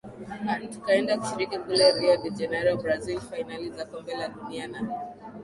[0.51, 4.79] aa tukaenda kushiriki kule rio de janiro brazil fainali za kombe la dunia na